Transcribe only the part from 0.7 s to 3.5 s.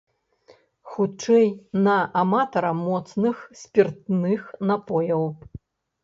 Хутчэй, на аматара моцных